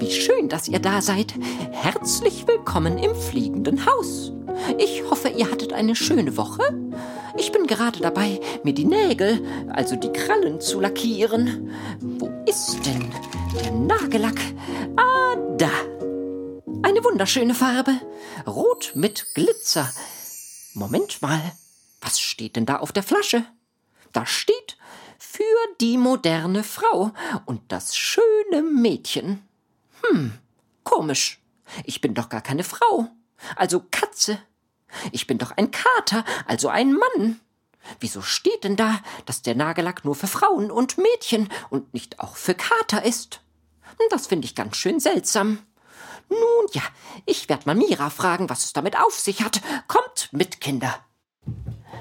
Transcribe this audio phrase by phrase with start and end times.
[0.00, 1.34] wie schön, dass ihr da seid.
[1.72, 4.32] Herzlich willkommen im fliegenden Haus.
[4.78, 6.62] Ich hoffe, ihr hattet eine schöne Woche.
[7.36, 11.70] Ich bin gerade dabei, mir die Nägel, also die Krallen zu lackieren.
[12.00, 13.12] Wo ist denn
[13.54, 14.40] der Nagellack?
[14.96, 15.70] Ah, da.
[16.82, 17.92] Eine wunderschöne Farbe.
[18.46, 19.92] Rot mit Glitzer.
[20.72, 21.40] Moment mal.
[22.00, 23.44] Was steht denn da auf der Flasche?
[24.12, 24.78] Da steht
[25.18, 25.42] für
[25.80, 27.12] die moderne Frau
[27.44, 29.42] und das schöne Mädchen.
[30.02, 30.38] Hm,
[30.84, 31.40] komisch.
[31.84, 33.08] Ich bin doch gar keine Frau.
[33.56, 34.38] Also Katze.
[35.12, 37.40] Ich bin doch ein Kater, also ein Mann.
[38.00, 42.36] Wieso steht denn da, dass der Nagellack nur für Frauen und Mädchen und nicht auch
[42.36, 43.40] für Kater ist?
[44.10, 45.58] Das finde ich ganz schön seltsam.
[46.28, 46.82] Nun ja,
[47.26, 49.60] ich werde mal Mira fragen, was es damit auf sich hat.
[49.88, 51.04] Kommt mit, Kinder.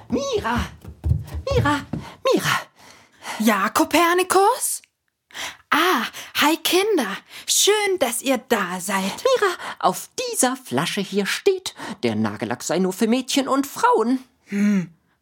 [0.10, 0.60] Mira!
[1.52, 1.82] Mira!
[2.32, 2.62] Mira!
[3.40, 4.82] Ja, Kopernikus?
[5.70, 6.06] Ah,
[6.42, 7.18] hi Kinder.
[7.48, 9.04] Schön, dass ihr da seid.
[9.04, 14.24] Mira, auf dieser Flasche hier steht, der Nagellack sei nur für Mädchen und Frauen.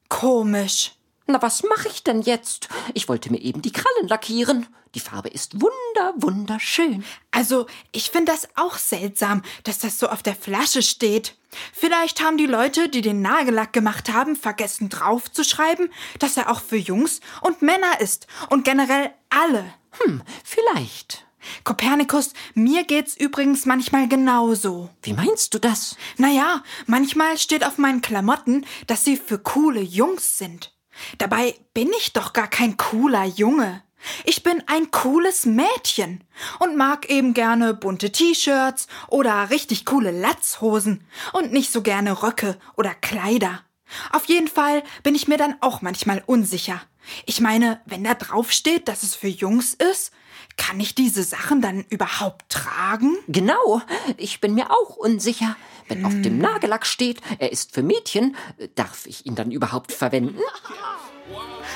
[0.10, 0.94] Komisch.
[1.26, 2.70] Na, was mache ich denn jetzt?
[2.94, 4.68] Ich wollte mir eben die Krallen lackieren.
[4.96, 7.04] Die Farbe ist wunder, wunderschön.
[7.32, 11.36] Also, ich finde das auch seltsam, dass das so auf der Flasche steht.
[11.74, 16.78] Vielleicht haben die Leute, die den Nagellack gemacht haben, vergessen draufzuschreiben, dass er auch für
[16.78, 19.66] Jungs und Männer ist und generell alle.
[20.00, 21.26] Hm, vielleicht.
[21.64, 24.90] Kopernikus, mir geht's übrigens manchmal genauso.
[25.02, 25.96] Wie meinst du das?
[26.18, 30.74] Naja, manchmal steht auf meinen Klamotten, dass sie für coole Jungs sind.
[31.18, 33.84] Dabei bin ich doch gar kein cooler Junge.
[34.26, 36.24] Ich bin ein cooles Mädchen
[36.60, 41.04] und mag eben gerne bunte T-Shirts oder richtig coole Latzhosen
[41.34, 43.64] und nicht so gerne Röcke oder Kleider.
[44.12, 46.82] Auf jeden Fall bin ich mir dann auch manchmal unsicher.
[47.26, 50.12] Ich meine, wenn da drauf steht, dass es für Jungs ist,
[50.58, 53.16] kann ich diese Sachen dann überhaupt tragen?
[53.28, 53.82] Genau,
[54.18, 55.56] ich bin mir auch unsicher.
[55.88, 58.36] Wenn auf dem Nagellack steht, er ist für Mädchen,
[58.76, 60.40] darf ich ihn dann überhaupt verwenden?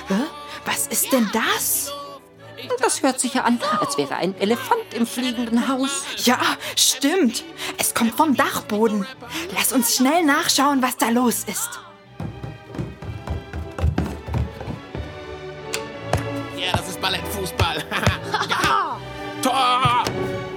[0.08, 0.16] Hä?
[0.66, 1.92] Was ist denn das?
[2.80, 6.04] Das hört sich ja an, als wäre ein Elefant im fliegenden Haus.
[6.26, 6.40] Ja,
[6.76, 7.44] stimmt.
[7.78, 9.08] Es kommt vom Dachboden.
[9.56, 11.70] Lass uns schnell nachschauen, was da los ist.
[16.62, 17.78] Ja, das ist Ballettfußball.
[18.50, 19.00] ja.
[19.42, 20.04] Tor!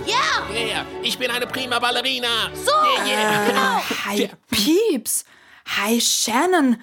[0.06, 2.50] Ja, Yeah, ich bin eine prima Ballerina.
[2.54, 3.46] so, Yeah, yeah.
[3.46, 3.82] genau.
[4.04, 5.24] Hi, Pieps.
[5.78, 6.80] Hi, Shannon.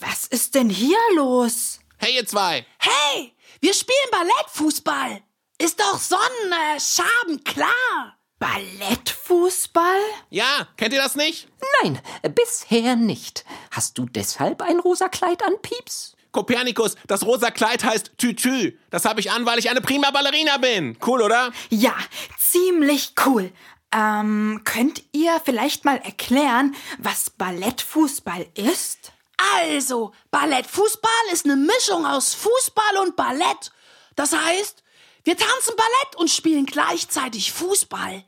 [0.00, 1.80] Was ist denn hier los?
[1.98, 2.64] Hey, ihr zwei.
[2.78, 5.20] Hey, wir spielen Ballettfußball.
[5.58, 8.16] Ist doch Sonnenschaben klar.
[8.38, 10.00] Ballettfußball?
[10.30, 11.48] Ja, kennt ihr das nicht?
[11.82, 12.00] Nein,
[12.34, 13.44] bisher nicht.
[13.70, 16.13] Hast du deshalb ein rosa Kleid an, Pieps?
[16.34, 18.76] Kopernikus, das rosa Kleid heißt Tütü.
[18.90, 20.98] Das habe ich an, weil ich eine prima Ballerina bin.
[21.06, 21.52] Cool, oder?
[21.70, 21.94] Ja,
[22.38, 23.50] ziemlich cool.
[23.94, 29.12] Ähm, könnt ihr vielleicht mal erklären, was Ballettfußball ist?
[29.60, 33.72] Also, Ballettfußball ist eine Mischung aus Fußball und Ballett.
[34.16, 34.82] Das heißt,
[35.22, 38.24] wir tanzen Ballett und spielen gleichzeitig Fußball.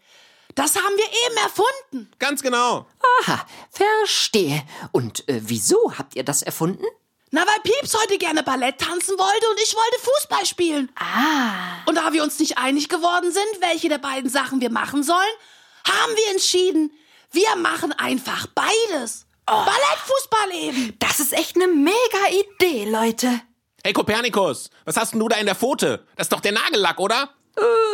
[0.54, 2.12] Das haben wir eben erfunden.
[2.18, 2.86] Ganz genau.
[3.20, 4.62] Aha, verstehe.
[4.92, 6.84] Und äh, wieso habt ihr das erfunden?
[7.32, 10.90] Na, weil Pieps heute gerne Ballett tanzen wollte und ich wollte Fußball spielen.
[10.96, 15.02] Ah, Und da wir uns nicht einig geworden sind, welche der beiden Sachen wir machen
[15.02, 15.18] sollen,
[15.86, 16.92] haben wir entschieden,
[17.32, 19.26] wir machen einfach beides.
[19.46, 20.96] Ballettfußball eben.
[20.98, 21.94] das ist echt eine mega
[22.60, 23.40] Idee, Leute.
[23.84, 26.04] Hey, Kopernikus, was hast denn du da in der Pfote?
[26.16, 27.30] Das ist doch der Nagellack, oder?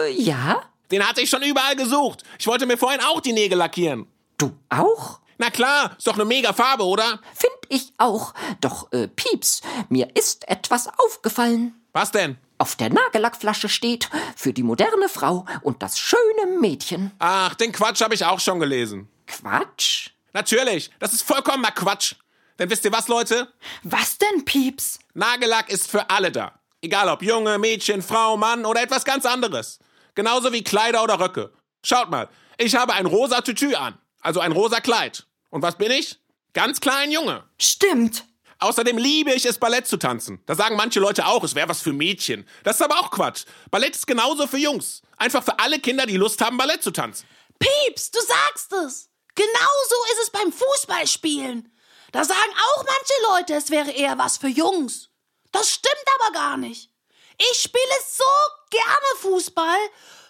[0.01, 0.63] Äh, ja?
[0.91, 2.23] Den hatte ich schon überall gesucht.
[2.39, 4.07] Ich wollte mir vorhin auch die Nägel lackieren.
[4.39, 5.21] Du auch?
[5.43, 7.19] Na klar, ist doch eine mega Farbe, oder?
[7.35, 8.33] Find ich auch.
[8.61, 11.75] Doch, äh, Pieps, mir ist etwas aufgefallen.
[11.93, 12.39] Was denn?
[12.59, 17.11] Auf der Nagellackflasche steht für die moderne Frau und das schöne Mädchen.
[17.19, 19.09] Ach, den Quatsch habe ich auch schon gelesen.
[19.27, 20.11] Quatsch.
[20.33, 22.15] Natürlich, das ist vollkommener Quatsch.
[22.61, 23.53] Denn wisst ihr was, Leute?
[23.83, 25.01] Was denn, Pieps?
[25.15, 26.53] Nagellack ist für alle da.
[26.83, 29.81] Egal ob Junge, Mädchen, Frau, Mann oder etwas ganz anderes.
[30.15, 31.53] Genauso wie Kleider oder Röcke.
[31.85, 32.29] Schaut mal,
[32.59, 33.99] ich habe ein rosa Tütü an.
[34.21, 35.27] Also ein rosa Kleid.
[35.53, 36.19] Und was bin ich?
[36.55, 37.45] Ganz klar ein Junge.
[37.61, 38.25] Stimmt.
[38.59, 40.43] Außerdem liebe ich es, Ballett zu tanzen.
[40.47, 42.49] Da sagen manche Leute auch, es wäre was für Mädchen.
[42.65, 43.45] Das ist aber auch Quatsch.
[43.71, 45.03] Ballett ist genauso für Jungs.
[45.19, 47.27] Einfach für alle Kinder, die Lust haben, Ballett zu tanzen.
[47.59, 49.11] Pieps, du sagst es.
[49.35, 51.71] Genauso ist es beim Fußballspielen.
[52.13, 55.11] Da sagen auch manche Leute, es wäre eher was für Jungs.
[55.51, 56.91] Das stimmt aber gar nicht.
[57.39, 58.25] Ich spiele so
[58.71, 59.79] gerne Fußball,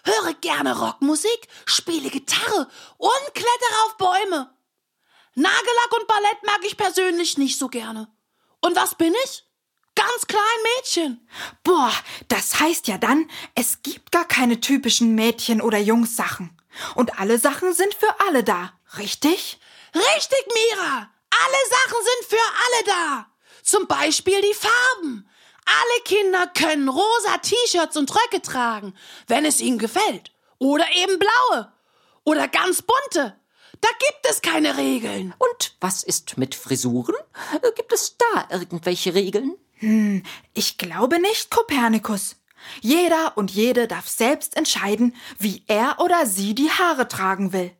[0.03, 2.67] höre gerne Rockmusik, spiele Gitarre
[2.97, 4.52] und klettere auf Bäume.
[5.35, 8.07] Nagellack und Ballett mag ich persönlich nicht so gerne.
[8.61, 9.43] Und was bin ich?
[9.95, 10.41] Ganz klein
[10.77, 11.27] Mädchen.
[11.63, 11.91] Boah,
[12.27, 16.57] das heißt ja dann, es gibt gar keine typischen Mädchen- oder Jungssachen.
[16.95, 19.59] Und alle Sachen sind für alle da, richtig?
[19.93, 21.09] Richtig, Mira.
[21.29, 23.27] Alle Sachen sind für alle da.
[23.63, 25.29] Zum Beispiel die Farben.
[25.65, 28.93] Alle Kinder können rosa T-Shirts und Röcke tragen,
[29.27, 30.31] wenn es ihnen gefällt.
[30.57, 31.71] Oder eben blaue.
[32.23, 33.39] Oder ganz bunte.
[33.83, 35.33] Da gibt es keine Regeln.
[35.37, 37.15] Und was ist mit Frisuren?
[37.61, 39.57] Äh, Gibt es da irgendwelche Regeln?
[40.53, 42.37] Ich glaube nicht, Kopernikus.
[42.79, 47.73] Jeder und jede darf selbst entscheiden, wie er oder sie die Haare tragen will.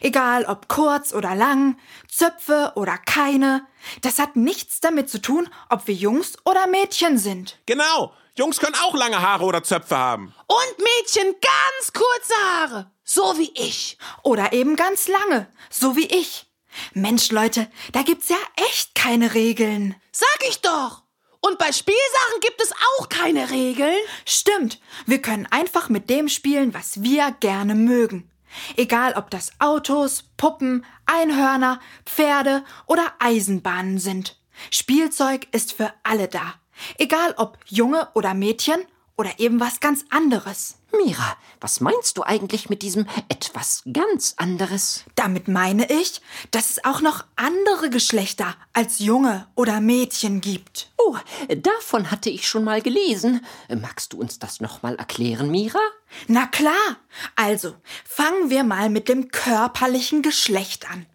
[0.00, 1.76] Egal ob kurz oder lang,
[2.08, 3.66] Zöpfe oder keine.
[4.00, 7.58] Das hat nichts damit zu tun, ob wir Jungs oder Mädchen sind.
[7.66, 8.14] Genau.
[8.40, 10.34] Jungs können auch lange Haare oder Zöpfe haben.
[10.46, 12.90] Und Mädchen ganz kurze Haare.
[13.04, 13.98] So wie ich.
[14.22, 16.46] Oder eben ganz lange, so wie ich.
[16.94, 18.38] Mensch, Leute, da gibt's ja
[18.70, 19.94] echt keine Regeln.
[20.10, 21.02] Sag ich doch.
[21.40, 24.00] Und bei Spielsachen gibt es auch keine Regeln.
[24.24, 28.30] Stimmt, wir können einfach mit dem spielen, was wir gerne mögen.
[28.74, 34.40] Egal ob das Autos, Puppen, Einhörner, Pferde oder Eisenbahnen sind.
[34.70, 36.59] Spielzeug ist für alle da.
[36.98, 38.80] Egal ob Junge oder Mädchen
[39.16, 40.76] oder eben was ganz anderes.
[40.92, 45.04] Mira, was meinst du eigentlich mit diesem etwas ganz anderes?
[45.14, 50.90] Damit meine ich, dass es auch noch andere Geschlechter als Junge oder Mädchen gibt.
[50.96, 51.16] Oh,
[51.54, 53.44] davon hatte ich schon mal gelesen.
[53.68, 55.80] Magst du uns das noch mal erklären, Mira?
[56.26, 56.96] Na klar.
[57.36, 57.74] Also,
[58.04, 61.06] fangen wir mal mit dem körperlichen Geschlecht an.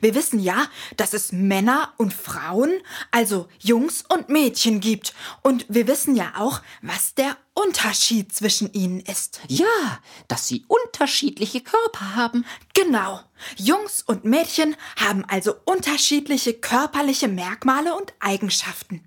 [0.00, 0.66] Wir wissen ja,
[0.96, 2.72] dass es Männer und Frauen,
[3.10, 5.14] also Jungs und Mädchen gibt.
[5.42, 9.40] Und wir wissen ja auch, was der Unterschied zwischen ihnen ist.
[9.48, 12.44] Ja, dass sie unterschiedliche Körper haben.
[12.74, 13.20] Genau.
[13.56, 19.04] Jungs und Mädchen haben also unterschiedliche körperliche Merkmale und Eigenschaften.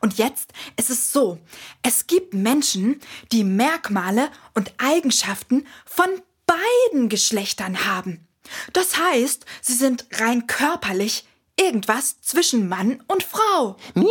[0.00, 1.38] Und jetzt ist es so,
[1.82, 3.00] es gibt Menschen,
[3.30, 6.08] die Merkmale und Eigenschaften von
[6.46, 8.26] beiden Geschlechtern haben.
[8.72, 11.24] Das heißt, sie sind rein körperlich
[11.58, 13.76] irgendwas zwischen Mann und Frau.
[13.94, 14.10] Mira,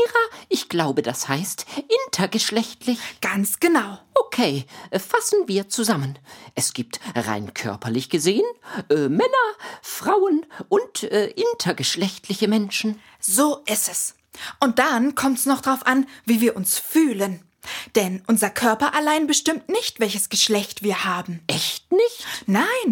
[0.50, 1.66] ich glaube, das heißt
[2.06, 3.00] intergeschlechtlich.
[3.20, 4.00] Ganz genau.
[4.14, 6.18] Okay, äh, fassen wir zusammen.
[6.56, 8.46] Es gibt rein körperlich gesehen
[8.90, 9.28] äh, Männer,
[9.82, 13.02] Frauen und äh, intergeschlechtliche Menschen.
[13.20, 14.16] So ist es.
[14.60, 17.44] Und dann kommt's noch drauf an, wie wir uns fühlen.
[17.96, 21.42] Denn unser Körper allein bestimmt nicht, welches Geschlecht wir haben.
[21.48, 22.26] Echt nicht?
[22.48, 22.91] Nein,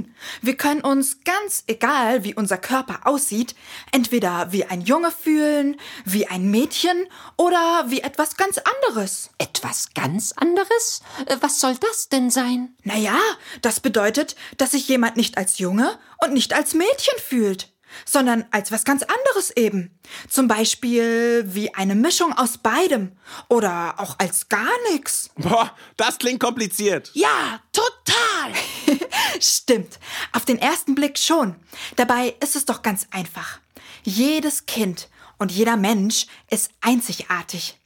[0.49, 3.53] wir können uns ganz egal, wie unser Körper aussieht,
[3.91, 7.05] entweder wie ein Junge fühlen, wie ein Mädchen
[7.37, 9.29] oder wie etwas ganz anderes.
[9.37, 11.03] Etwas ganz anderes?
[11.27, 12.75] Äh, Was soll das denn sein?
[12.83, 13.19] Naja,
[13.61, 17.71] das bedeutet, dass sich jemand nicht als Junge und nicht als Mädchen fühlt,
[18.05, 19.99] sondern als was ganz anderes eben.
[20.27, 23.11] Zum Beispiel wie eine Mischung aus beidem
[23.49, 25.29] oder auch als gar nichts.
[25.35, 27.11] Boah, das klingt kompliziert.
[27.13, 28.53] Ja, total.
[29.39, 29.99] Stimmt,
[30.33, 31.55] auf den ersten Blick schon.
[31.95, 33.59] Dabei ist es doch ganz einfach.
[34.03, 37.77] Jedes Kind und jeder Mensch ist einzigartig.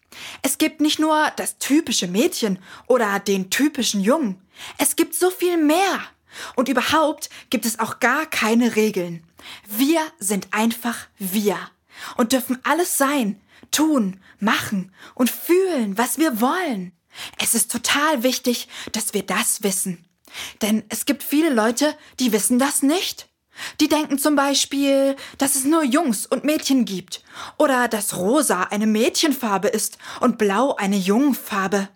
[0.41, 4.41] Es gibt nicht nur das typische Mädchen oder den typischen Jungen.
[4.77, 6.01] Es gibt so viel mehr.
[6.55, 9.25] Und überhaupt gibt es auch gar keine Regeln.
[9.67, 11.57] Wir sind einfach wir
[12.17, 13.39] und dürfen alles sein,
[13.71, 16.91] tun, machen und fühlen, was wir wollen.
[17.39, 20.05] Es ist total wichtig, dass wir das wissen.
[20.61, 23.29] Denn es gibt viele Leute, die wissen das nicht.
[23.79, 27.23] Die denken zum Beispiel, dass es nur Jungs und Mädchen gibt.
[27.57, 31.89] Oder dass rosa eine Mädchenfarbe ist und blau eine Jungenfarbe.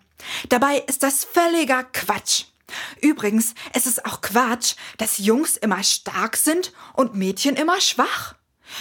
[0.48, 2.44] Dabei ist das völliger Quatsch.
[3.00, 8.34] Übrigens, es ist auch Quatsch, dass Jungs immer stark sind und Mädchen immer schwach.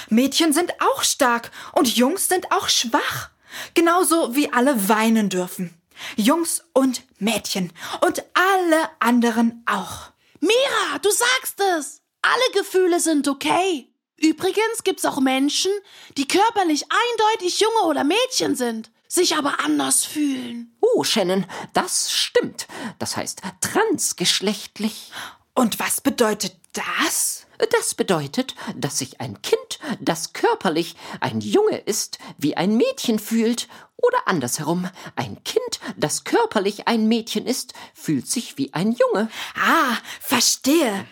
[0.09, 3.29] Mädchen sind auch stark und Jungs sind auch schwach.
[3.73, 5.73] Genauso wie alle weinen dürfen.
[6.15, 10.11] Jungs und Mädchen und alle anderen auch.
[10.39, 12.01] Mira, du sagst es.
[12.21, 13.89] Alle Gefühle sind okay.
[14.17, 15.71] Übrigens gibt's auch Menschen,
[16.17, 20.75] die körperlich eindeutig Junge oder Mädchen sind, sich aber anders fühlen.
[20.81, 22.67] Oh, Shannon, das stimmt.
[22.99, 25.11] Das heißt transgeschlechtlich.
[25.53, 27.45] Und was bedeutet das?
[27.71, 33.67] Das bedeutet, dass sich ein Kind das körperlich ein Junge ist, wie ein Mädchen fühlt,
[33.97, 39.29] oder andersherum, ein Kind, das körperlich ein Mädchen ist, fühlt sich wie ein Junge.
[39.55, 41.05] Ah, verstehe.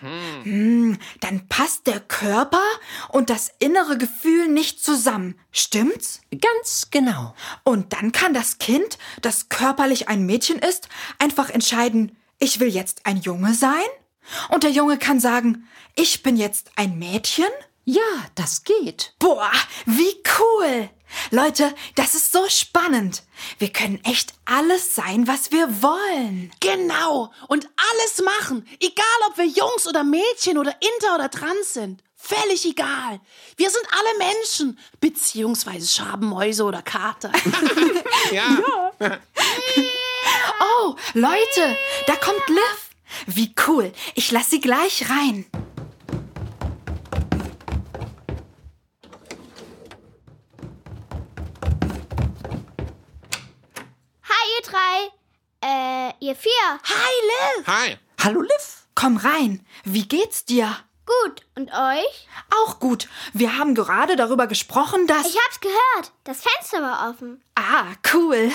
[0.43, 2.61] Hm, dann passt der Körper
[3.09, 5.35] und das innere Gefühl nicht zusammen.
[5.51, 6.21] Stimmt's?
[6.39, 7.33] Ganz genau.
[7.63, 10.87] Und dann kann das Kind, das körperlich ein Mädchen ist,
[11.17, 13.85] einfach entscheiden, ich will jetzt ein Junge sein?
[14.49, 17.45] Und der Junge kann sagen, ich bin jetzt ein Mädchen?
[17.83, 18.01] Ja,
[18.35, 19.13] das geht.
[19.19, 19.51] Boah,
[19.85, 20.89] wie cool!
[21.31, 23.23] Leute, das ist so spannend.
[23.57, 26.51] Wir können echt alles sein, was wir wollen.
[26.59, 27.31] Genau.
[27.47, 28.67] Und alles machen.
[28.79, 32.01] Egal, ob wir Jungs oder Mädchen oder inter oder trans sind.
[32.15, 33.19] Völlig egal.
[33.55, 34.79] Wir sind alle Menschen.
[34.99, 37.31] Beziehungsweise Schabenmäuse oder Kater.
[38.31, 38.57] Ja.
[40.59, 42.89] Oh, Leute, da kommt Liv.
[43.27, 43.91] Wie cool.
[44.15, 45.45] Ich lass sie gleich rein.
[54.75, 55.11] Drei.
[55.67, 56.51] Äh, ihr vier.
[56.83, 57.67] Hi, Liv.
[57.67, 57.97] Hi.
[58.23, 58.87] Hallo, Liv.
[58.93, 59.65] Komm rein.
[59.83, 60.75] Wie geht's dir?
[61.05, 61.45] Gut.
[61.55, 62.27] Und euch?
[62.63, 63.07] Auch gut.
[63.33, 65.27] Wir haben gerade darüber gesprochen, dass.
[65.27, 66.11] Ich hab's gehört.
[66.23, 67.43] Das Fenster war offen.
[67.55, 68.51] ah, cool.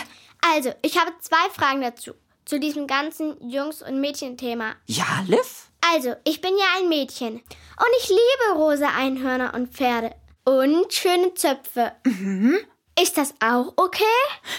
[0.55, 2.13] Also, ich habe zwei Fragen dazu.
[2.45, 4.75] Zu diesem ganzen Jungs- und Mädchenthema.
[4.87, 5.71] Ja, Liv?
[5.93, 7.35] Also, ich bin ja ein Mädchen.
[7.35, 10.15] Und ich liebe rosa Einhörner und Pferde.
[10.45, 11.93] Und schöne Zöpfe.
[13.01, 14.05] Ist das auch okay?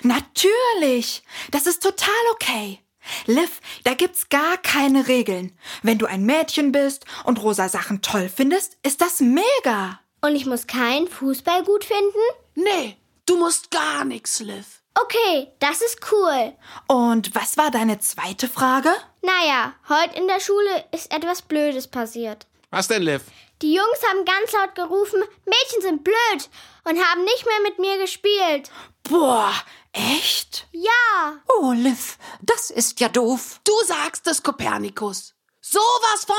[0.01, 1.21] Natürlich.
[1.51, 2.79] Das ist total okay.
[3.25, 5.57] Liv, da gibt's gar keine Regeln.
[5.83, 10.00] Wenn du ein Mädchen bist und rosa Sachen toll findest, ist das mega.
[10.21, 12.19] Und ich muss keinen Fußball gut finden?
[12.55, 14.81] Nee, du musst gar nichts, Liv.
[15.00, 16.53] Okay, das ist cool.
[16.88, 18.89] Und was war deine zweite Frage?
[19.21, 22.48] Naja, heute in der Schule ist etwas Blödes passiert.
[22.71, 23.21] Was denn, Liv?
[23.62, 26.50] Die Jungs haben ganz laut gerufen, Mädchen sind blöd
[26.86, 28.72] und haben nicht mehr mit mir gespielt.
[29.03, 29.53] Boah,
[29.94, 30.68] echt?
[30.72, 33.60] Ja, Oh, Liv, das ist ja doof.
[33.63, 35.34] Du sagst es, Kopernikus.
[35.62, 36.36] Sowas von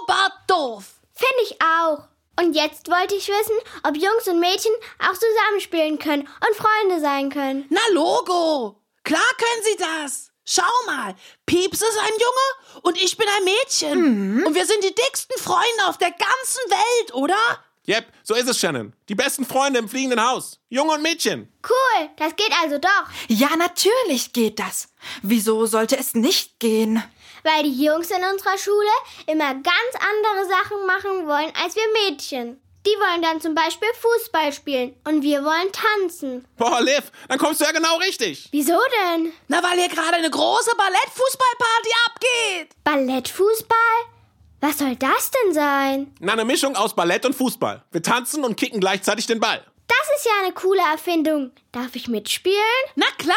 [0.00, 0.84] oberdoof.
[1.14, 2.08] finde ich auch.
[2.40, 7.30] Und jetzt wollte ich wissen, ob Jungs und Mädchen auch zusammenspielen können und Freunde sein
[7.30, 7.66] können.
[7.68, 8.80] Na, Logo.
[9.04, 10.27] Klar können sie das.
[10.50, 11.14] Schau mal,
[11.44, 14.46] Pieps ist ein Junge und ich bin ein Mädchen.
[14.46, 17.36] Und wir sind die dicksten Freunde auf der ganzen Welt, oder?
[17.86, 18.94] Yep, so ist es, Shannon.
[19.10, 20.58] Die besten Freunde im fliegenden Haus.
[20.70, 21.52] Junge und Mädchen.
[21.68, 23.04] Cool, das geht also doch.
[23.28, 24.88] Ja, natürlich geht das.
[25.20, 27.02] Wieso sollte es nicht gehen?
[27.44, 28.88] Weil die Jungs in unserer Schule
[29.26, 32.58] immer ganz andere Sachen machen wollen als wir Mädchen.
[32.86, 36.46] Die wollen dann zum Beispiel Fußball spielen und wir wollen tanzen.
[36.56, 38.48] Boah, Liv, dann kommst du ja genau richtig.
[38.52, 38.78] Wieso
[39.14, 39.32] denn?
[39.48, 42.76] Na, weil hier gerade eine große Ballettfußballparty abgeht.
[42.84, 43.78] Ballettfußball?
[44.60, 46.14] Was soll das denn sein?
[46.20, 47.82] Na, eine Mischung aus Ballett und Fußball.
[47.92, 49.64] Wir tanzen und kicken gleichzeitig den Ball.
[49.88, 51.50] Das ist ja eine coole Erfindung.
[51.72, 52.56] Darf ich mitspielen?
[52.94, 53.36] Na klar.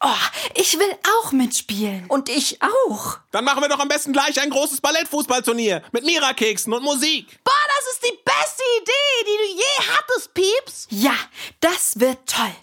[0.00, 2.06] Oh, ich will auch mitspielen.
[2.06, 3.18] Und ich auch.
[3.32, 7.26] Dann machen wir doch am besten gleich ein großes Ballettfußballturnier mit Mira-Keksen und Musik.
[7.42, 10.86] Boah, das ist die beste Idee, die du je hattest, Pieps.
[10.90, 11.14] Ja,
[11.60, 12.54] das wird toll.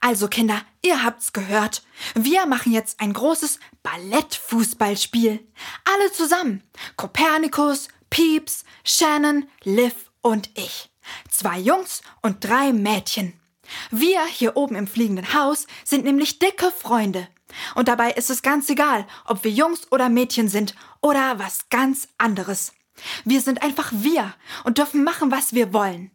[0.00, 1.82] Also Kinder, ihr habt's gehört.
[2.14, 5.46] Wir machen jetzt ein großes Ballettfußballspiel.
[5.84, 6.62] Alle zusammen.
[6.96, 10.88] Kopernikus, Pieps, Shannon, Liv und ich.
[11.30, 13.38] Zwei Jungs und drei Mädchen.
[13.90, 17.28] Wir hier oben im fliegenden Haus sind nämlich dicke Freunde.
[17.74, 22.08] Und dabei ist es ganz egal, ob wir Jungs oder Mädchen sind oder was ganz
[22.18, 22.72] anderes.
[23.24, 24.34] Wir sind einfach wir
[24.64, 26.10] und dürfen machen, was wir wollen.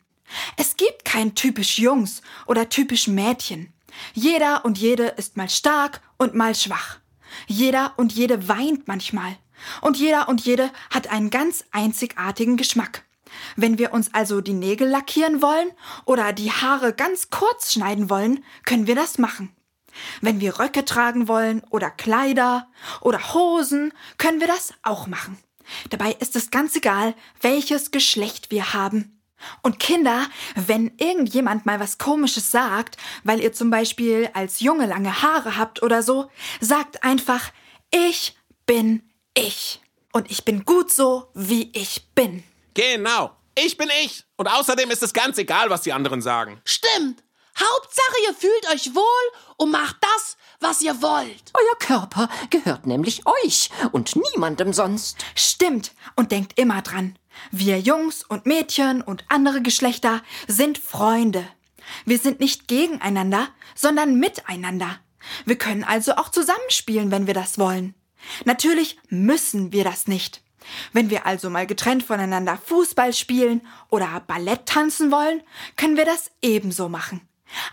[0.57, 3.73] Es gibt kein typisch Jungs oder typisch Mädchen.
[4.13, 6.97] Jeder und jede ist mal stark und mal schwach.
[7.47, 9.37] Jeder und jede weint manchmal.
[9.81, 13.05] Und jeder und jede hat einen ganz einzigartigen Geschmack.
[13.55, 15.71] Wenn wir uns also die Nägel lackieren wollen
[16.05, 19.55] oder die Haare ganz kurz schneiden wollen, können wir das machen.
[20.21, 22.67] Wenn wir Röcke tragen wollen oder Kleider
[23.01, 25.37] oder Hosen, können wir das auch machen.
[25.89, 29.21] Dabei ist es ganz egal, welches Geschlecht wir haben.
[29.61, 30.25] Und Kinder,
[30.55, 35.83] wenn irgendjemand mal was Komisches sagt, weil ihr zum Beispiel als Junge lange Haare habt
[35.83, 36.29] oder so,
[36.61, 37.51] sagt einfach,
[37.91, 39.81] ich bin ich.
[40.11, 42.43] Und ich bin gut so, wie ich bin.
[42.73, 43.35] Genau.
[43.55, 44.23] Ich bin ich.
[44.35, 46.61] Und außerdem ist es ganz egal, was die anderen sagen.
[46.65, 47.23] Stimmt.
[47.55, 49.03] Hauptsache, ihr fühlt euch wohl
[49.57, 51.51] und macht das, was ihr wollt.
[51.53, 55.23] Euer Körper gehört nämlich euch und niemandem sonst.
[55.35, 55.91] Stimmt.
[56.15, 57.17] Und denkt immer dran.
[57.51, 61.45] Wir Jungs und Mädchen und andere Geschlechter sind Freunde.
[62.05, 64.99] Wir sind nicht gegeneinander, sondern miteinander.
[65.45, 67.93] Wir können also auch zusammenspielen, wenn wir das wollen.
[68.45, 70.41] Natürlich müssen wir das nicht.
[70.91, 75.41] Wenn wir also mal getrennt voneinander Fußball spielen oder Ballett tanzen wollen,
[75.75, 77.21] können wir das ebenso machen.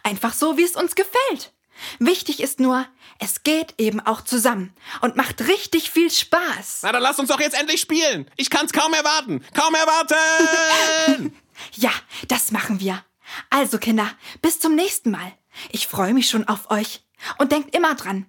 [0.02, 1.52] Einfach so, wie es uns gefällt.
[1.98, 2.86] Wichtig ist nur,
[3.18, 6.80] es geht eben auch zusammen und macht richtig viel Spaß.
[6.82, 8.30] Na, dann lass uns doch jetzt endlich spielen.
[8.36, 9.44] Ich kann's kaum erwarten.
[9.54, 11.34] Kaum erwarten!
[11.74, 11.90] Ja,
[12.28, 13.04] das machen wir.
[13.50, 15.32] Also Kinder, bis zum nächsten Mal.
[15.68, 17.02] Ich freue mich schon auf euch.
[17.36, 18.24] Und denkt immer dran,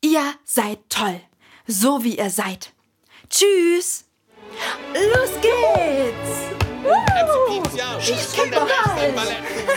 [0.00, 1.20] ihr seid toll,
[1.68, 2.72] so wie ihr seid.
[3.32, 4.04] Tschüss.
[4.92, 6.32] Los geht's.
[7.74, 7.98] Ja.
[7.98, 9.14] Ich bereit.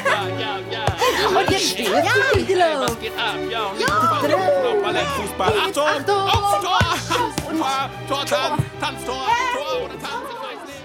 [0.04, 1.40] Ja, ja, ja.
[1.40, 2.02] Und jetzt ja,
[2.36, 2.90] die los.
[2.90, 3.36] Was geht ab?
[3.50, 5.54] Ja, und Fußball.
[5.58, 5.88] Achtung!
[5.88, 6.62] Achtung!
[6.62, 7.90] Tor!
[8.10, 10.84] Tor, Tor, Tanz, Tanztor, Tor oder Tanz, ich weiß nicht.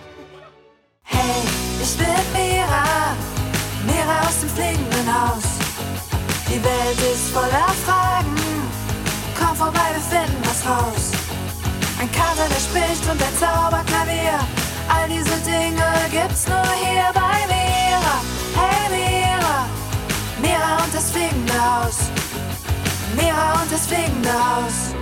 [1.03, 1.43] Hey,
[1.83, 3.17] ich bin Mira,
[3.85, 5.43] Mira aus dem fliegenden Haus.
[6.49, 8.37] Die Welt ist voller Fragen,
[9.37, 11.20] komm vorbei, wir finden was raus.
[12.01, 14.41] Ein Kater, der spricht und ein Zauberklavier,
[14.89, 18.17] all diese Dinge gibt's nur hier bei Mira.
[18.57, 19.67] Hey Mira,
[20.41, 22.09] Mira und das fliegende Haus.
[23.15, 24.95] Mira und das fliegende Haus.